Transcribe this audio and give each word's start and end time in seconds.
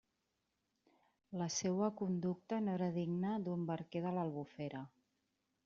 La 1.41 1.47
seua 1.57 1.91
conducta 1.99 2.59
no 2.65 2.75
era 2.79 2.89
digna 2.97 3.37
d'un 3.45 3.69
barquer 3.71 4.05
de 4.07 4.15
l'Albufera. 4.17 4.83